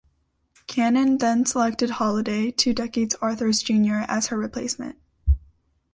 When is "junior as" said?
3.61-4.25